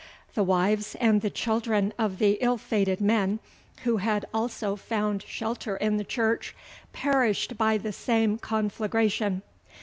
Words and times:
The 0.33 0.41
wives 0.41 0.95
and 0.95 1.21
the 1.21 1.29
children 1.29 1.93
of 1.99 2.17
the 2.17 2.39
ill 2.41 2.57
fated 2.57 3.01
men, 3.01 3.37
who 3.83 3.97
had 3.97 4.25
also 4.33 4.75
found 4.75 5.21
shelter 5.21 5.77
in 5.77 5.97
the 5.97 6.03
church, 6.03 6.55
perished 6.91 7.55
by 7.55 7.77
the 7.77 7.93
same 7.93 8.39
conflagration. 8.39 9.43